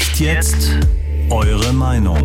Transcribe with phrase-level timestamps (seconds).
[0.00, 0.70] Echt jetzt?
[1.28, 2.22] Eure Meinung.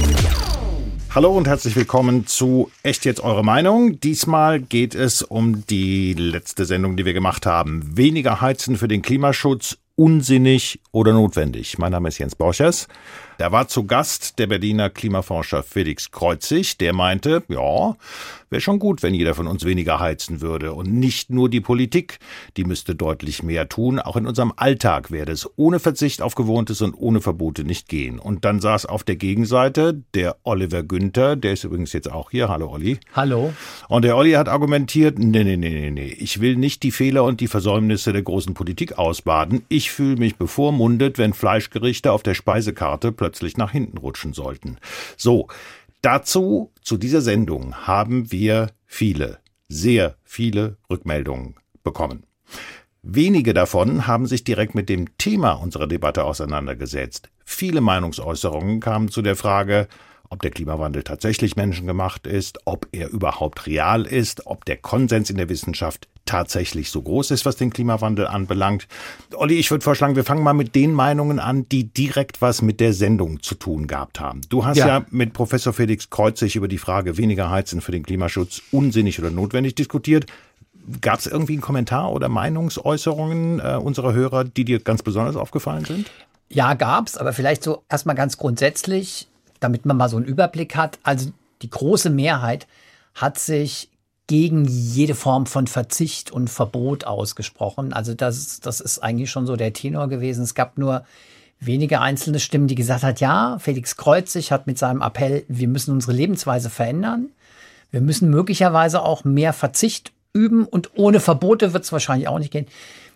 [1.13, 3.99] Hallo und herzlich willkommen zu Echt jetzt eure Meinung.
[3.99, 7.97] Diesmal geht es um die letzte Sendung, die wir gemacht haben.
[7.97, 11.77] Weniger heizen für den Klimaschutz, unsinnig oder notwendig.
[11.77, 12.87] Mein Name ist Jens Borchers.
[13.37, 17.95] Da war zu Gast der Berliner Klimaforscher Felix Kreuzig, der meinte, ja,
[18.49, 20.73] wäre schon gut, wenn jeder von uns weniger heizen würde.
[20.73, 22.19] Und nicht nur die Politik,
[22.55, 23.99] die müsste deutlich mehr tun.
[23.99, 28.19] Auch in unserem Alltag werde es ohne Verzicht auf Gewohntes und ohne Verbote nicht gehen.
[28.19, 32.47] Und dann saß auf der Gegenseite der Oliver Günther, der ist übrigens jetzt auch hier.
[32.47, 32.99] Hallo Olli.
[33.13, 33.53] Hallo.
[33.89, 37.25] Und der Olli hat argumentiert, nee, nee, nee, nee, nee, ich will nicht die Fehler
[37.25, 39.63] und die Versäumnisse der großen Politik ausbaden.
[39.67, 44.77] Ich fühle mich bevormundet, wenn Fleischgerichte auf der Speisekarte plötzlich nach hinten rutschen sollten.
[45.17, 45.47] So,
[46.03, 52.27] dazu, zu dieser Sendung, haben wir viele, sehr viele Rückmeldungen bekommen.
[53.01, 57.29] Wenige davon haben sich direkt mit dem Thema unserer Debatte auseinandergesetzt.
[57.45, 59.87] Viele Meinungsäußerungen kamen zu der Frage,
[60.29, 65.37] ob der Klimawandel tatsächlich menschengemacht ist, ob er überhaupt real ist, ob der Konsens in
[65.37, 68.87] der Wissenschaft tatsächlich so groß ist, was den Klimawandel anbelangt.
[69.35, 72.79] Olli, ich würde vorschlagen, wir fangen mal mit den Meinungen an, die direkt was mit
[72.79, 74.41] der Sendung zu tun gehabt haben.
[74.49, 78.03] Du hast ja, ja mit Professor Felix Kreuzig über die Frage weniger Heizen für den
[78.03, 80.25] Klimaschutz unsinnig oder notwendig diskutiert.
[81.01, 85.85] Gab es irgendwie einen Kommentar oder Meinungsäußerungen äh, unserer Hörer, die dir ganz besonders aufgefallen
[85.85, 86.11] sind?
[86.49, 89.27] Ja, gab's, aber vielleicht so erstmal ganz grundsätzlich
[89.59, 90.99] damit man mal so einen Überblick hat.
[91.03, 92.67] Also die große Mehrheit
[93.13, 93.89] hat sich
[94.27, 97.93] gegen jede Form von Verzicht und Verbot ausgesprochen.
[97.93, 100.43] Also das, das ist eigentlich schon so der Tenor gewesen.
[100.43, 101.05] Es gab nur
[101.59, 105.93] wenige einzelne Stimmen, die gesagt hat, ja, Felix Kreuzig hat mit seinem Appell, wir müssen
[105.93, 107.29] unsere Lebensweise verändern.
[107.91, 112.51] Wir müssen möglicherweise auch mehr Verzicht üben und ohne Verbote wird es wahrscheinlich auch nicht
[112.51, 112.67] gehen.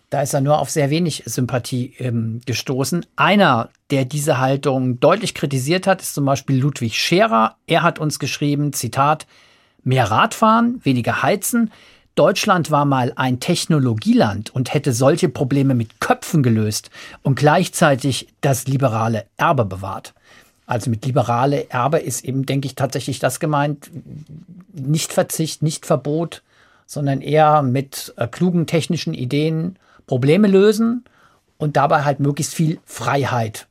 [0.09, 3.05] Da ist er nur auf sehr wenig Sympathie ähm, gestoßen.
[3.15, 7.57] Einer, der diese Haltung deutlich kritisiert hat, ist zum Beispiel Ludwig Scherer.
[7.67, 9.27] Er hat uns geschrieben, Zitat,
[9.83, 11.71] mehr Radfahren, weniger heizen.
[12.15, 16.89] Deutschland war mal ein Technologieland und hätte solche Probleme mit Köpfen gelöst
[17.21, 20.13] und gleichzeitig das liberale Erbe bewahrt.
[20.65, 23.89] Also mit liberale Erbe ist eben, denke ich, tatsächlich das gemeint,
[24.73, 26.41] nicht Verzicht, nicht Verbot,
[26.85, 29.77] sondern eher mit äh, klugen technischen Ideen
[30.09, 31.03] Probleme lösen
[31.57, 33.67] und dabei halt möglichst viel Freiheit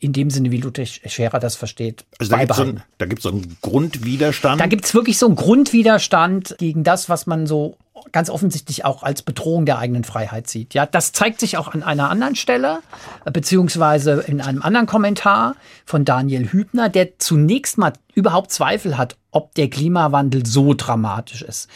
[0.00, 2.82] in dem Sinne, wie Ludwig Scherer das versteht, also da beibehalten.
[2.98, 4.60] da gibt es so einen Grundwiderstand?
[4.60, 7.76] Da gibt es wirklich so einen Grundwiderstand gegen das, was man so
[8.10, 10.74] ganz offensichtlich auch als Bedrohung der eigenen Freiheit sieht.
[10.74, 12.80] Ja, das zeigt sich auch an einer anderen Stelle,
[13.32, 19.54] beziehungsweise in einem anderen Kommentar von Daniel Hübner, der zunächst mal überhaupt Zweifel hat, ob
[19.54, 21.68] der Klimawandel so dramatisch ist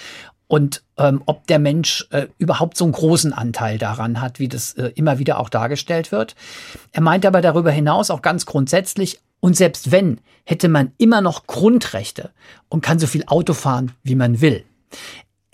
[0.49, 4.75] und ähm, ob der Mensch äh, überhaupt so einen großen Anteil daran hat, wie das
[4.75, 6.35] äh, immer wieder auch dargestellt wird.
[6.93, 11.47] Er meint aber darüber hinaus auch ganz grundsätzlich, und selbst wenn, hätte man immer noch
[11.47, 12.31] Grundrechte
[12.69, 14.65] und kann so viel Auto fahren, wie man will.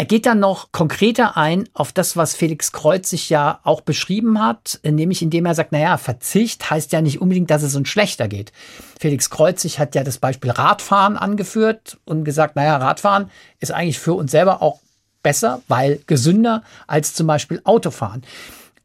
[0.03, 4.43] Er geht dann noch konkreter ein auf das, was Felix Kreuz sich ja auch beschrieben
[4.43, 8.27] hat, nämlich indem er sagt, naja, Verzicht heißt ja nicht unbedingt, dass es uns schlechter
[8.27, 8.51] geht.
[8.99, 13.31] Felix Kreuzig hat ja das Beispiel Radfahren angeführt und gesagt, naja, Radfahren
[13.61, 14.81] ist eigentlich für uns selber auch
[15.23, 18.23] besser, weil gesünder als zum Beispiel Autofahren.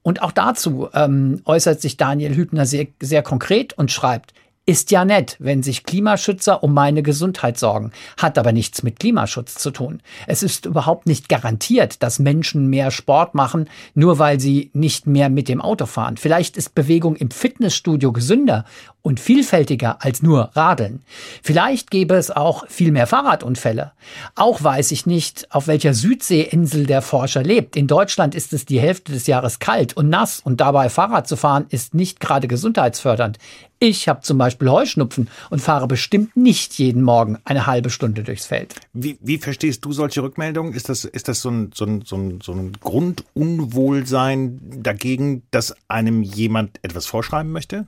[0.04, 4.36] Und auch dazu ähm, äußert sich Daniel Hübner sehr, sehr konkret und schreibt,
[4.68, 9.56] ist ja nett, wenn sich Klimaschützer um meine Gesundheit sorgen, hat aber nichts mit Klimaschutz
[9.56, 10.02] zu tun.
[10.28, 15.30] Es ist überhaupt nicht garantiert, dass Menschen mehr Sport machen, nur weil sie nicht mehr
[15.30, 16.18] mit dem Auto fahren.
[16.18, 18.66] Vielleicht ist Bewegung im Fitnessstudio gesünder
[19.02, 21.02] und vielfältiger als nur Radeln.
[21.42, 23.94] Vielleicht gäbe es auch viel mehr Fahrradunfälle.
[24.36, 27.78] Auch weiß ich nicht, auf welcher Südseeinsel der Forscher lebt.
[27.78, 31.38] In Deutschland ist es die Hälfte des Jahres kalt und nass und dabei Fahrrad zu
[31.38, 33.38] fahren ist nicht gerade gesundheitsfördernd.
[33.80, 38.48] Ich habe zum Beispiel Heuschnupfen und fahre bestimmt nicht jeden Morgen eine halbe Stunde durchs
[38.48, 38.74] Feld.
[38.94, 40.74] Wie, wie verstehst du solche Rückmeldungen?
[40.74, 45.76] Ist das, ist das so, ein, so, ein, so, ein, so ein Grundunwohlsein dagegen, dass
[45.88, 47.86] einem jemand etwas vorschreiben möchte?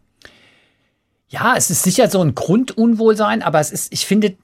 [1.30, 4.35] Ja, es ist sicher so ein Grundunwohlsein, aber es ist, ich finde,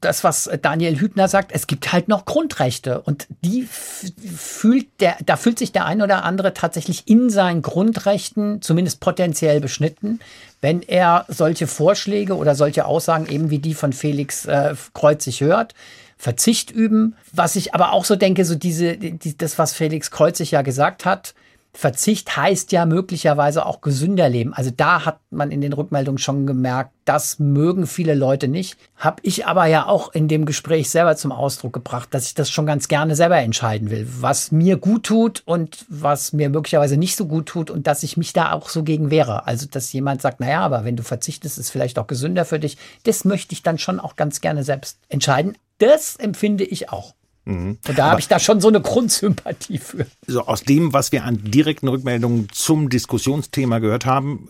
[0.00, 5.36] das, was Daniel Hübner sagt, es gibt halt noch Grundrechte und die fühlt der, da
[5.36, 10.20] fühlt sich der ein oder andere tatsächlich in seinen Grundrechten zumindest potenziell beschnitten,
[10.60, 15.74] wenn er solche Vorschläge oder solche Aussagen eben wie die von Felix äh, Kreuzig hört.
[16.16, 17.16] Verzicht üben.
[17.32, 21.04] Was ich aber auch so denke, so diese, die, das, was Felix Kreuzig ja gesagt
[21.04, 21.34] hat,
[21.74, 24.52] Verzicht heißt ja möglicherweise auch gesünder leben.
[24.52, 28.76] Also da hat man in den Rückmeldungen schon gemerkt, das mögen viele Leute nicht.
[28.96, 32.50] Hab ich aber ja auch in dem Gespräch selber zum Ausdruck gebracht, dass ich das
[32.50, 37.16] schon ganz gerne selber entscheiden will, was mir gut tut und was mir möglicherweise nicht
[37.16, 39.46] so gut tut und dass ich mich da auch so gegen wehre.
[39.46, 42.76] Also dass jemand sagt, naja, aber wenn du verzichtest, ist vielleicht auch gesünder für dich.
[43.04, 45.56] Das möchte ich dann schon auch ganz gerne selbst entscheiden.
[45.78, 47.14] Das empfinde ich auch.
[47.44, 47.78] Mhm.
[47.86, 50.06] Und da habe ich da schon so eine Grundsympathie für.
[50.26, 54.48] So aus dem, was wir an direkten Rückmeldungen zum Diskussionsthema gehört haben,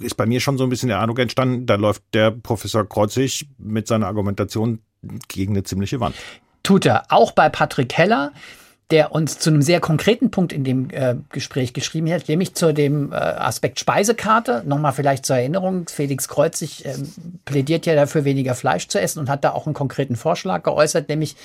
[0.00, 3.48] ist bei mir schon so ein bisschen der Eindruck entstanden, da läuft der Professor Kreuzig
[3.58, 4.80] mit seiner Argumentation
[5.28, 6.14] gegen eine ziemliche Wand.
[6.62, 7.04] Tut er.
[7.10, 8.32] Auch bei Patrick Heller
[8.90, 12.74] der uns zu einem sehr konkreten Punkt in dem äh, Gespräch geschrieben hat, nämlich zu
[12.74, 14.62] dem äh, Aspekt Speisekarte.
[14.66, 16.94] Nochmal vielleicht zur Erinnerung, Felix Kreuzig äh,
[17.44, 21.08] plädiert ja dafür, weniger Fleisch zu essen und hat da auch einen konkreten Vorschlag geäußert,
[21.08, 21.36] nämlich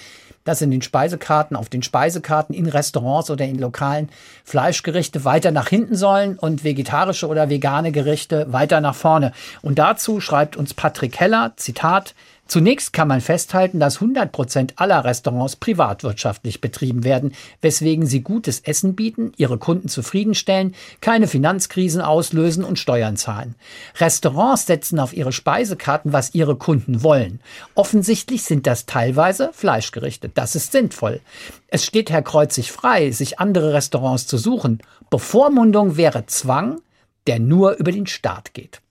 [0.43, 4.09] dass in den Speisekarten, auf den Speisekarten in Restaurants oder in lokalen
[4.43, 9.31] Fleischgerichte weiter nach hinten sollen und vegetarische oder vegane Gerichte weiter nach vorne.
[9.61, 12.15] Und dazu schreibt uns Patrick Heller, Zitat,
[12.49, 18.61] Zunächst kann man festhalten, dass 100 Prozent aller Restaurants privatwirtschaftlich betrieben werden, weswegen sie gutes
[18.61, 23.53] Essen bieten, ihre Kunden zufriedenstellen, keine Finanzkrisen auslösen und Steuern zahlen.
[23.99, 27.39] Restaurants setzen auf ihre Speisekarten, was ihre Kunden wollen.
[27.75, 30.29] Offensichtlich sind das teilweise Fleischgerichte.
[30.29, 31.21] Das ist sinnvoll.
[31.67, 34.81] Es steht Herr Kreuzig frei, sich andere Restaurants zu suchen.
[35.11, 36.81] Bevormundung wäre Zwang,
[37.27, 38.81] der nur über den Staat geht.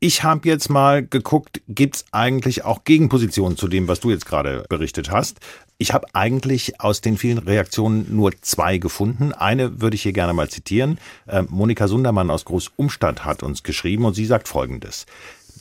[0.00, 4.26] Ich habe jetzt mal geguckt, gibt es eigentlich auch Gegenpositionen zu dem, was du jetzt
[4.26, 5.40] gerade berichtet hast.
[5.78, 9.32] Ich habe eigentlich aus den vielen Reaktionen nur zwei gefunden.
[9.32, 10.98] Eine würde ich hier gerne mal zitieren.
[11.26, 15.06] Äh, Monika Sundermann aus Großumstadt hat uns geschrieben und sie sagt Folgendes.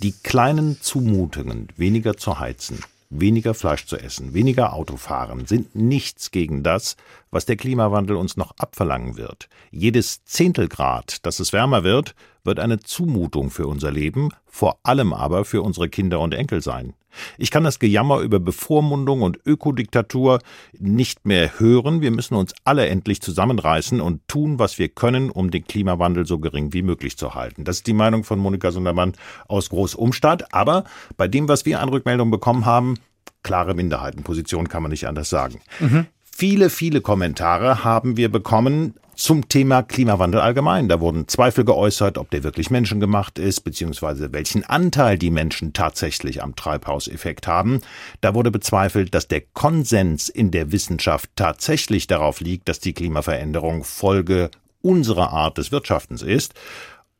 [0.01, 2.79] Die kleinen Zumutungen, weniger zu heizen,
[3.19, 6.95] weniger Fleisch zu essen, weniger Autofahren sind nichts gegen das,
[7.31, 9.50] was der Klimawandel uns noch abverlangen wird.
[9.71, 15.45] Jedes Zehntelgrad, dass es wärmer wird, wird eine Zumutung für unser Leben, vor allem aber
[15.45, 16.94] für unsere Kinder und Enkel sein.
[17.38, 20.39] Ich kann das Gejammer über Bevormundung und Ökodiktatur
[20.77, 22.01] nicht mehr hören.
[22.01, 26.39] Wir müssen uns alle endlich zusammenreißen und tun, was wir können, um den Klimawandel so
[26.39, 27.63] gering wie möglich zu halten.
[27.63, 29.13] Das ist die Meinung von Monika Sundermann
[29.48, 30.54] aus Großumstadt.
[30.54, 30.83] Aber
[31.18, 32.95] bei dem, was wir an Rückmeldungen bekommen haben,
[33.44, 35.60] klare Minderheitenposition kann man nicht anders sagen.
[35.80, 36.07] Mhm.
[36.24, 40.89] Viele, viele Kommentare haben wir bekommen zum Thema Klimawandel allgemein.
[40.89, 46.42] Da wurden Zweifel geäußert, ob der wirklich menschengemacht ist, beziehungsweise welchen Anteil die Menschen tatsächlich
[46.42, 47.81] am Treibhauseffekt haben.
[48.21, 53.83] Da wurde bezweifelt, dass der Konsens in der Wissenschaft tatsächlich darauf liegt, dass die Klimaveränderung
[53.83, 54.50] Folge
[54.81, 56.54] unserer Art des Wirtschaftens ist.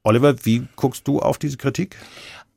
[0.04, 1.95] Oliver, wie guckst du auf diese Kritik?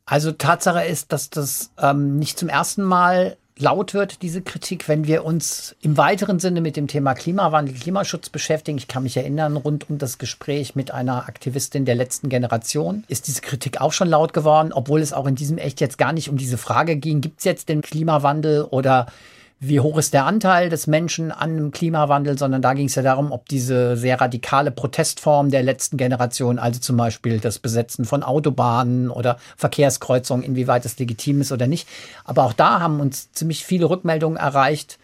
[0.05, 5.07] Also Tatsache ist, dass das ähm, nicht zum ersten Mal laut wird, diese Kritik, wenn
[5.07, 8.77] wir uns im weiteren Sinne mit dem Thema Klimawandel, Klimaschutz beschäftigen.
[8.77, 13.29] Ich kann mich erinnern, rund um das Gespräch mit einer Aktivistin der letzten Generation ist
[13.29, 16.29] diese Kritik auch schon laut geworden, obwohl es auch in diesem echt jetzt gar nicht
[16.29, 19.07] um diese Frage ging, gibt es jetzt den Klimawandel oder
[19.59, 23.03] wie hoch ist der Anteil des Menschen an dem Klimawandel, sondern da ging es ja
[23.03, 28.23] darum, ob diese sehr radikale Protestform der letzten Generation, also zum Beispiel das Besetzen von
[28.23, 31.89] Autobahnen oder Verkehrskreuzungen, inwieweit das legitim ist oder nicht.
[32.25, 34.99] Aber auch da haben uns ziemlich viele Rückmeldungen erreicht,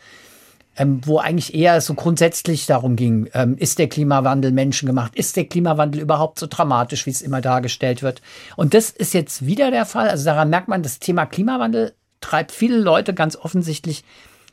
[0.77, 5.47] ähm, wo eigentlich eher so grundsätzlich darum ging, ähm, ist der Klimawandel menschengemacht, ist der
[5.47, 8.21] Klimawandel überhaupt so dramatisch, wie es immer dargestellt wird.
[8.57, 10.09] Und das ist jetzt wieder der Fall.
[10.09, 14.05] Also daran merkt man, das Thema Klimawandel treibt viele Leute ganz offensichtlich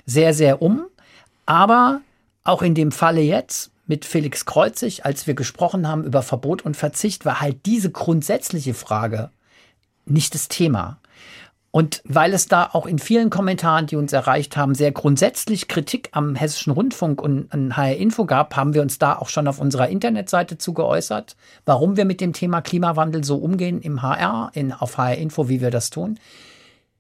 [0.10, 0.86] sehr, sehr um.
[1.46, 2.02] Aber
[2.44, 6.78] auch in dem Falle jetzt mit Felix Kreuzig, als wir gesprochen haben über Verbot und
[6.78, 9.32] Verzicht, war halt diese grundsätzliche Frage
[10.06, 11.00] nicht das Thema.
[11.72, 16.10] Und weil es da auch in vielen Kommentaren, die uns erreicht haben, sehr grundsätzlich Kritik
[16.14, 19.60] am Hessischen Rundfunk und an HR Info gab, haben wir uns da auch schon auf
[19.60, 24.74] unserer Internetseite zu geäußert, warum wir mit dem Thema Klimawandel so umgehen im HR, in,
[24.74, 26.18] auf HR Info, wie wir das tun.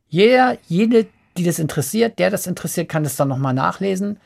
[0.08, 1.08] Jeder, jede
[1.40, 4.20] die das interessiert, der das interessiert, kann das dann nochmal nachlesen.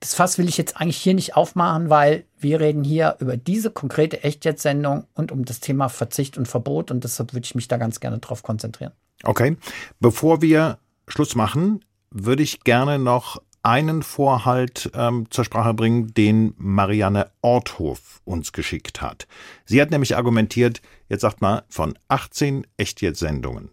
[0.00, 3.70] Das Fass will ich jetzt eigentlich hier nicht aufmachen, weil wir reden hier über diese
[3.70, 7.76] konkrete Echtjettsendung und um das Thema Verzicht und Verbot und deshalb würde ich mich da
[7.76, 8.92] ganz gerne drauf konzentrieren.
[9.22, 9.56] Okay.
[10.00, 16.54] Bevor wir Schluss machen, würde ich gerne noch einen Vorhalt ähm, zur Sprache bringen, den
[16.56, 19.26] Marianne Orthof uns geschickt hat.
[19.64, 23.70] Sie hat nämlich argumentiert, jetzt sagt mal, von 18 Echtjettsendungen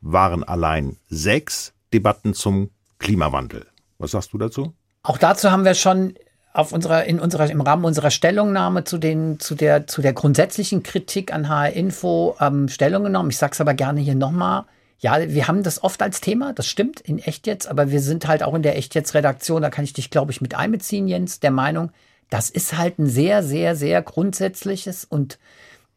[0.00, 3.66] waren allein sechs Debatten zum Klimawandel.
[3.98, 4.74] Was sagst du dazu?
[5.02, 6.14] Auch dazu haben wir schon
[6.52, 10.82] auf unserer, in unserer, im Rahmen unserer Stellungnahme zu, den, zu, der, zu der grundsätzlichen
[10.82, 13.30] Kritik an HR Info ähm, Stellung genommen.
[13.30, 14.64] Ich sage es aber gerne hier nochmal.
[14.98, 18.28] Ja, wir haben das oft als Thema, das stimmt, in Echt jetzt, aber wir sind
[18.28, 21.08] halt auch in der Echt jetzt Redaktion, da kann ich dich, glaube ich, mit einbeziehen,
[21.08, 21.90] Jens, der Meinung,
[22.28, 25.38] das ist halt ein sehr, sehr, sehr grundsätzliches und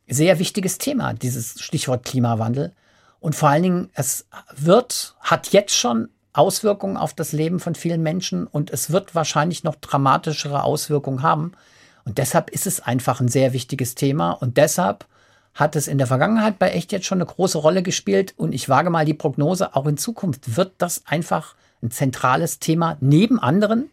[0.08, 2.74] sehr wichtiges Thema, dieses Stichwort Klimawandel.
[3.24, 8.04] Und vor allen Dingen, es wird, hat jetzt schon Auswirkungen auf das Leben von vielen
[8.04, 11.54] Menschen und es wird wahrscheinlich noch dramatischere Auswirkungen haben.
[12.04, 15.06] Und deshalb ist es einfach ein sehr wichtiges Thema und deshalb
[15.54, 18.68] hat es in der Vergangenheit bei echt jetzt schon eine große Rolle gespielt und ich
[18.68, 23.90] wage mal die Prognose, auch in Zukunft wird das einfach ein zentrales Thema neben anderen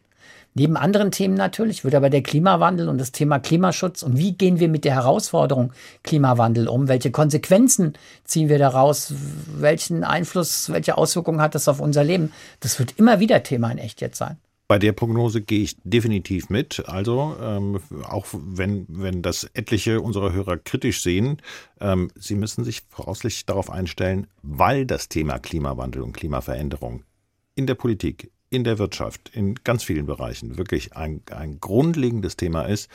[0.55, 4.59] Neben anderen Themen natürlich wird aber der Klimawandel und das Thema Klimaschutz und wie gehen
[4.59, 6.89] wir mit der Herausforderung Klimawandel um?
[6.89, 9.15] Welche Konsequenzen ziehen wir daraus?
[9.57, 12.33] Welchen Einfluss, welche Auswirkungen hat das auf unser Leben?
[12.59, 14.39] Das wird immer wieder Thema in echt jetzt sein.
[14.67, 16.85] Bei der Prognose gehe ich definitiv mit.
[16.87, 21.43] Also ähm, auch wenn, wenn das etliche unserer Hörer kritisch sehen,
[21.81, 27.03] ähm, sie müssen sich voraussichtlich darauf einstellen, weil das Thema Klimawandel und Klimaveränderung
[27.57, 32.63] in der Politik, in der Wirtschaft, in ganz vielen Bereichen wirklich ein, ein grundlegendes Thema
[32.63, 32.91] ist.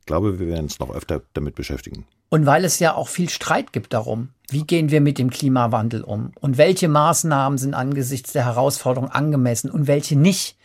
[0.00, 2.06] Ich glaube, wir werden uns noch öfter damit beschäftigen.
[2.28, 6.02] Und weil es ja auch viel Streit gibt darum, wie gehen wir mit dem Klimawandel
[6.02, 10.56] um und welche Maßnahmen sind angesichts der Herausforderung angemessen und welche nicht,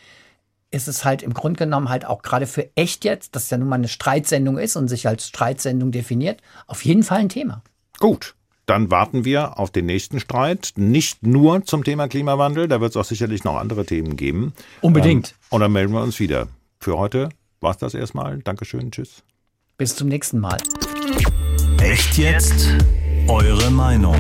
[0.70, 3.70] ist es halt im Grunde genommen halt auch gerade für echt jetzt, dass ja nun
[3.70, 7.64] mal eine Streitsendung ist und sich als Streitsendung definiert, auf jeden Fall ein Thema.
[8.00, 10.74] Gut, dann warten wir auf den nächsten Streit.
[10.76, 14.54] Nicht nur zum Thema Klimawandel, da wird es auch sicherlich noch andere Themen geben.
[14.82, 15.30] Unbedingt.
[15.30, 16.48] Ähm, und dann melden wir uns wieder.
[16.80, 17.30] Für heute
[17.62, 18.40] war es das erstmal.
[18.40, 19.24] Dankeschön, tschüss.
[19.78, 20.58] Bis zum nächsten Mal.
[21.82, 22.70] Echt jetzt?
[23.28, 24.20] Eure Meinung.